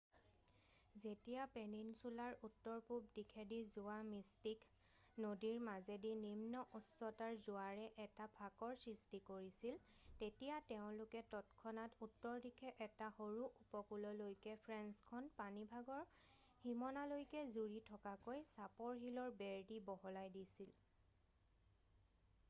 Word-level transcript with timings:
যেতিয়া 1.01 1.41
পেনিনচুলাৰ 1.55 2.35
উত্তৰ-পূৱ 2.47 3.09
দিশেদি 3.17 3.57
যোৱা 3.73 3.97
মিষ্টিক 4.05 4.63
নদীৰ 5.25 5.59
মাজেদি 5.67 6.13
নিম্ন 6.21 6.63
উচ্চতাৰ 6.79 7.35
জোৱাৰে 7.49 7.83
এটা 8.05 8.27
ফাঁকৰ 8.37 8.73
সৃষ্টি 8.85 9.19
কৰিছিল 9.27 9.77
তেতিয়া 10.21 10.57
তেওঁলোকে 10.71 11.21
তৎক্ষণাত 11.33 12.01
উত্তৰ 12.07 12.41
দিশে 12.47 12.73
এটা 12.87 13.09
সৰু 13.19 13.45
উপকূললৈকে 13.65 14.55
ফেন্সখন 14.69 15.29
পানীভাগৰ 15.37 16.03
সীমনালৈকে 16.63 17.43
জুৰি 17.59 17.83
থকাকৈ 17.91 18.43
চাপৰ 18.55 18.99
শিলৰ 19.05 19.37
বেৰ 19.43 19.65
দি 19.73 19.83
বহলাই 19.91 20.33
দিছিল 20.39 20.75